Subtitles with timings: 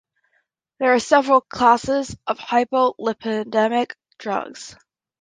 [0.79, 4.75] There are several classes of hypolipidemic drugs.